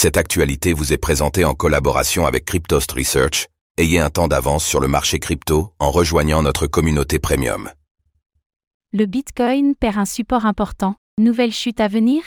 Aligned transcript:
Cette 0.00 0.16
actualité 0.16 0.74
vous 0.74 0.92
est 0.92 0.96
présentée 0.96 1.44
en 1.44 1.54
collaboration 1.54 2.24
avec 2.24 2.44
Cryptost 2.44 2.92
Research. 2.92 3.48
Ayez 3.78 3.98
un 3.98 4.10
temps 4.10 4.28
d'avance 4.28 4.64
sur 4.64 4.78
le 4.78 4.86
marché 4.86 5.18
crypto 5.18 5.72
en 5.80 5.90
rejoignant 5.90 6.40
notre 6.40 6.68
communauté 6.68 7.18
premium. 7.18 7.68
Le 8.92 9.06
Bitcoin 9.06 9.74
perd 9.74 9.98
un 9.98 10.04
support 10.04 10.46
important. 10.46 10.94
Nouvelle 11.18 11.50
chute 11.50 11.80
à 11.80 11.88
venir? 11.88 12.22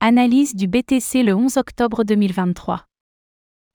Analyse 0.00 0.56
du 0.56 0.66
BTC 0.66 1.22
le 1.22 1.36
11 1.36 1.56
octobre 1.56 2.02
2023. 2.02 2.84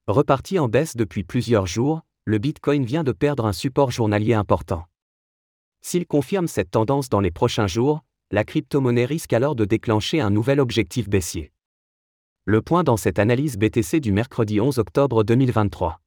Reparti 0.08 0.60
en 0.60 0.68
baisse 0.68 0.98
depuis 0.98 1.24
plusieurs 1.24 1.68
jours, 1.68 2.02
le 2.26 2.40
Bitcoin 2.40 2.84
vient 2.84 3.06
de 3.06 3.14
perdre 3.14 3.46
un 3.46 3.54
support 3.54 3.92
journalier 3.92 4.34
important. 4.34 4.84
S'il 5.82 6.06
confirme 6.06 6.50
cette 6.50 6.72
tendance 6.72 7.08
dans 7.08 7.22
les 7.22 7.32
prochains 7.32 7.68
jours, 7.68 8.02
la 8.32 8.44
crypto-monnaie 8.44 9.06
risque 9.06 9.32
alors 9.32 9.56
de 9.56 9.64
déclencher 9.64 10.20
un 10.20 10.30
nouvel 10.30 10.60
objectif 10.60 11.08
baissier. 11.08 11.54
Le 12.46 12.64
point 12.64 12.84
dans 12.84 12.98
cette 12.98 13.20
analyse 13.20 13.56
BTC 13.56 14.00
du 14.00 14.12
mercredi 14.12 14.60
11 14.60 14.80
octobre 14.80 15.24
2023. 15.24 16.00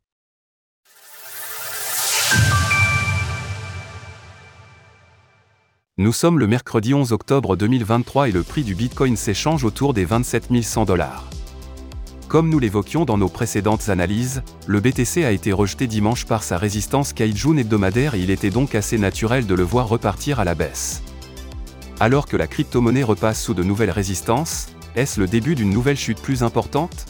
Nous 5.96 6.12
sommes 6.12 6.40
le 6.40 6.48
mercredi 6.48 6.92
11 6.92 7.12
octobre 7.12 7.54
2023 7.54 8.30
et 8.30 8.32
le 8.32 8.42
prix 8.42 8.64
du 8.64 8.74
Bitcoin 8.74 9.16
s'échange 9.16 9.62
autour 9.62 9.94
des 9.94 10.04
27 10.04 10.60
100 10.60 10.86
dollars. 10.86 11.30
Comme 12.26 12.48
nous 12.48 12.58
l'évoquions 12.58 13.04
dans 13.04 13.16
nos 13.16 13.28
précédentes 13.28 13.88
analyses, 13.88 14.42
le 14.66 14.80
BTC 14.80 15.24
a 15.24 15.30
été 15.30 15.52
rejeté 15.52 15.86
dimanche 15.86 16.26
par 16.26 16.42
sa 16.42 16.58
résistance 16.58 17.12
Kaijun 17.12 17.58
hebdomadaire 17.58 18.16
et 18.16 18.20
il 18.20 18.30
était 18.30 18.50
donc 18.50 18.74
assez 18.74 18.98
naturel 18.98 19.46
de 19.46 19.54
le 19.54 19.62
voir 19.62 19.88
repartir 19.88 20.40
à 20.40 20.44
la 20.44 20.56
baisse. 20.56 21.04
Alors 22.00 22.26
que 22.26 22.36
la 22.36 22.48
crypto-monnaie 22.48 23.04
repasse 23.04 23.40
sous 23.40 23.54
de 23.54 23.62
nouvelles 23.62 23.92
résistances, 23.92 24.73
est-ce 24.96 25.18
le 25.18 25.26
début 25.26 25.54
d'une 25.54 25.70
nouvelle 25.70 25.96
chute 25.96 26.20
plus 26.20 26.42
importante? 26.42 27.06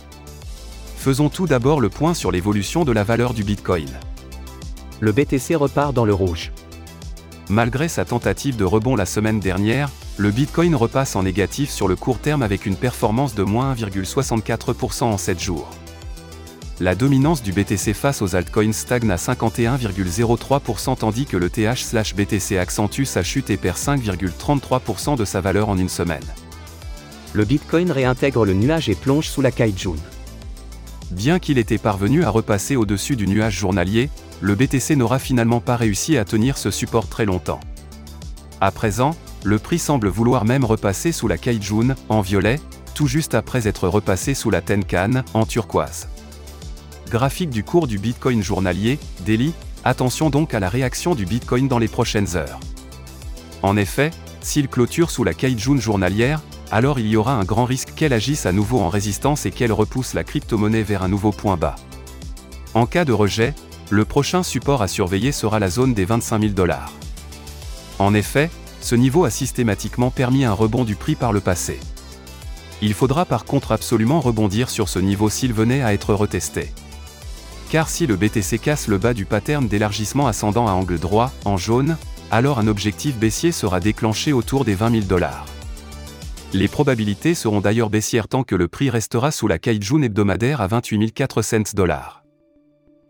Faisons 0.96 1.28
tout 1.28 1.46
d'abord 1.46 1.80
le 1.82 1.90
point 1.90 2.14
sur 2.14 2.32
l'évolution 2.32 2.84
de 2.84 2.92
la 2.92 3.04
valeur 3.04 3.34
du 3.34 3.44
Bitcoin. 3.44 3.88
Le 5.00 5.12
BTC 5.12 5.54
repart 5.54 5.92
dans 5.92 6.06
le 6.06 6.14
rouge. 6.14 6.50
Malgré 7.50 7.88
sa 7.88 8.06
tentative 8.06 8.56
de 8.56 8.64
rebond 8.64 8.96
la 8.96 9.04
semaine 9.04 9.38
dernière, 9.38 9.90
le 10.16 10.30
Bitcoin 10.30 10.74
repasse 10.74 11.14
en 11.14 11.24
négatif 11.24 11.68
sur 11.68 11.88
le 11.88 11.96
court 11.96 12.20
terme 12.20 12.42
avec 12.42 12.64
une 12.64 12.76
performance 12.76 13.34
de 13.34 13.42
moins 13.42 13.74
1,64% 13.74 15.04
en 15.04 15.18
7 15.18 15.38
jours. 15.38 15.68
La 16.80 16.94
dominance 16.94 17.42
du 17.42 17.52
BTC 17.52 17.92
face 17.92 18.22
aux 18.22 18.34
altcoins 18.34 18.72
stagne 18.72 19.10
à 19.10 19.16
51,03% 19.16 20.96
tandis 20.96 21.26
que 21.26 21.36
le 21.36 21.50
TH/BTC 21.50 22.56
accentue 22.58 23.04
sa 23.04 23.22
chute 23.22 23.50
et 23.50 23.58
perd 23.58 23.76
5,33% 23.76 25.16
de 25.16 25.24
sa 25.26 25.42
valeur 25.42 25.68
en 25.68 25.76
une 25.76 25.90
semaine. 25.90 26.24
Le 27.34 27.44
Bitcoin 27.44 27.90
réintègre 27.90 28.44
le 28.44 28.54
nuage 28.54 28.88
et 28.88 28.94
plonge 28.94 29.28
sous 29.28 29.42
la 29.42 29.50
Kaijun. 29.50 29.96
Bien 31.10 31.40
qu'il 31.40 31.58
était 31.58 31.78
parvenu 31.78 32.22
à 32.22 32.30
repasser 32.30 32.76
au-dessus 32.76 33.16
du 33.16 33.26
nuage 33.26 33.58
journalier, 33.58 34.08
le 34.40 34.54
BTC 34.54 34.94
n'aura 34.94 35.18
finalement 35.18 35.60
pas 35.60 35.74
réussi 35.74 36.16
à 36.16 36.24
tenir 36.24 36.56
ce 36.56 36.70
support 36.70 37.08
très 37.08 37.24
longtemps. 37.24 37.58
À 38.60 38.70
présent, 38.70 39.16
le 39.42 39.58
prix 39.58 39.80
semble 39.80 40.06
vouloir 40.06 40.44
même 40.44 40.64
repasser 40.64 41.10
sous 41.10 41.26
la 41.26 41.36
Kaijun, 41.36 41.96
en 42.08 42.20
violet, 42.20 42.60
tout 42.94 43.08
juste 43.08 43.34
après 43.34 43.66
être 43.66 43.88
repassé 43.88 44.34
sous 44.34 44.50
la 44.50 44.60
Tenkan, 44.60 45.24
en 45.34 45.44
turquoise. 45.44 46.06
Graphique 47.10 47.50
du 47.50 47.64
cours 47.64 47.88
du 47.88 47.98
Bitcoin 47.98 48.44
journalier, 48.44 49.00
daily, 49.26 49.52
attention 49.84 50.30
donc 50.30 50.54
à 50.54 50.60
la 50.60 50.68
réaction 50.68 51.16
du 51.16 51.26
Bitcoin 51.26 51.66
dans 51.66 51.80
les 51.80 51.88
prochaines 51.88 52.36
heures. 52.36 52.60
En 53.62 53.76
effet, 53.76 54.12
s'il 54.40 54.68
clôture 54.68 55.10
sous 55.10 55.24
la 55.24 55.34
Kaijun 55.34 55.78
journalière, 55.78 56.40
alors 56.74 56.98
il 56.98 57.06
y 57.06 57.16
aura 57.16 57.34
un 57.34 57.44
grand 57.44 57.66
risque 57.66 57.94
qu'elle 57.94 58.12
agisse 58.12 58.46
à 58.46 58.52
nouveau 58.52 58.80
en 58.80 58.88
résistance 58.88 59.46
et 59.46 59.52
qu'elle 59.52 59.70
repousse 59.70 60.12
la 60.12 60.24
crypto-monnaie 60.24 60.82
vers 60.82 61.04
un 61.04 61.08
nouveau 61.08 61.30
point 61.30 61.56
bas. 61.56 61.76
En 62.74 62.84
cas 62.86 63.04
de 63.04 63.12
rejet, 63.12 63.54
le 63.90 64.04
prochain 64.04 64.42
support 64.42 64.82
à 64.82 64.88
surveiller 64.88 65.30
sera 65.30 65.60
la 65.60 65.70
zone 65.70 65.94
des 65.94 66.04
25 66.04 66.40
000 66.40 66.52
dollars. 66.52 66.90
En 68.00 68.12
effet, 68.12 68.50
ce 68.80 68.96
niveau 68.96 69.24
a 69.24 69.30
systématiquement 69.30 70.10
permis 70.10 70.44
un 70.44 70.52
rebond 70.52 70.82
du 70.82 70.96
prix 70.96 71.14
par 71.14 71.32
le 71.32 71.38
passé. 71.38 71.78
Il 72.82 72.92
faudra 72.92 73.24
par 73.24 73.44
contre 73.44 73.70
absolument 73.70 74.20
rebondir 74.20 74.68
sur 74.68 74.88
ce 74.88 74.98
niveau 74.98 75.30
s'il 75.30 75.52
venait 75.52 75.82
à 75.84 75.94
être 75.94 76.12
retesté. 76.12 76.72
Car 77.70 77.88
si 77.88 78.08
le 78.08 78.16
BTC 78.16 78.58
casse 78.58 78.88
le 78.88 78.98
bas 78.98 79.14
du 79.14 79.26
pattern 79.26 79.68
d'élargissement 79.68 80.26
ascendant 80.26 80.66
à 80.66 80.72
angle 80.72 80.98
droit, 80.98 81.30
en 81.44 81.56
jaune, 81.56 81.96
alors 82.32 82.58
un 82.58 82.66
objectif 82.66 83.16
baissier 83.16 83.52
sera 83.52 83.78
déclenché 83.78 84.32
autour 84.32 84.64
des 84.64 84.74
20 84.74 84.90
000 84.90 85.04
dollars. 85.04 85.46
Les 86.52 86.68
probabilités 86.68 87.34
seront 87.34 87.60
d'ailleurs 87.60 87.90
baissières 87.90 88.28
tant 88.28 88.44
que 88.44 88.54
le 88.54 88.68
prix 88.68 88.90
restera 88.90 89.30
sous 89.30 89.48
la 89.48 89.58
Kaijun 89.58 90.02
hebdomadaire 90.02 90.60
à 90.60 90.66
28 90.66 91.12
400 91.12 91.74
dollars. 91.74 92.24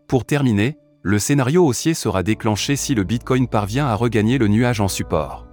Pour 0.07 0.25
terminer, 0.25 0.77
le 1.01 1.19
scénario 1.19 1.63
haussier 1.65 1.93
sera 1.93 2.23
déclenché 2.23 2.75
si 2.75 2.95
le 2.95 3.03
Bitcoin 3.03 3.47
parvient 3.47 3.85
à 3.85 3.95
regagner 3.95 4.39
le 4.39 4.47
nuage 4.47 4.81
en 4.81 4.87
support. 4.87 5.47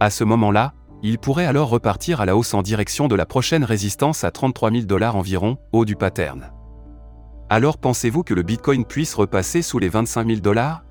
À 0.00 0.10
ce 0.10 0.24
moment-là, 0.24 0.74
il 1.02 1.18
pourrait 1.18 1.46
alors 1.46 1.70
repartir 1.70 2.20
à 2.20 2.26
la 2.26 2.36
hausse 2.36 2.52
en 2.52 2.60
direction 2.60 3.08
de 3.08 3.14
la 3.14 3.24
prochaine 3.24 3.64
résistance 3.64 4.22
à 4.22 4.30
33 4.30 4.70
000 4.70 4.84
dollars 4.84 5.16
environ, 5.16 5.56
haut 5.72 5.86
du 5.86 5.96
pattern. 5.96 6.52
Alors 7.48 7.78
pensez-vous 7.78 8.22
que 8.22 8.34
le 8.34 8.42
Bitcoin 8.42 8.84
puisse 8.84 9.14
repasser 9.14 9.62
sous 9.62 9.78
les 9.78 9.88
25 9.88 10.26
000 10.26 10.40
dollars? 10.40 10.84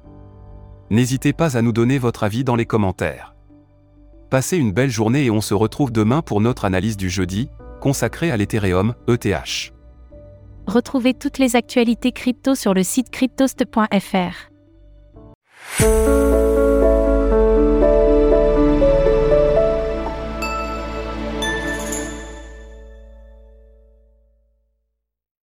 N'hésitez 0.89 1.33
pas 1.33 1.55
à 1.55 1.61
nous 1.61 1.71
donner 1.71 1.99
votre 1.99 2.23
avis 2.23 2.43
dans 2.43 2.55
les 2.55 2.65
commentaires. 2.65 3.35
Passez 4.29 4.57
une 4.57 4.71
belle 4.71 4.91
journée 4.91 5.25
et 5.25 5.31
on 5.31 5.41
se 5.41 5.55
retrouve 5.55 5.91
demain 5.91 6.21
pour 6.21 6.39
notre 6.39 6.65
analyse 6.65 6.97
du 6.97 7.09
jeudi, 7.09 7.49
consacrée 7.81 8.29
à 8.29 8.37
l'Ethereum, 8.37 8.93
ETH. 9.07 9.73
Retrouvez 10.67 11.15
toutes 11.15 11.39
les 11.39 11.55
actualités 11.55 12.11
crypto 12.11 12.53
sur 12.53 12.75
le 12.75 12.83
site 12.83 13.09
cryptost.fr. 13.09 14.51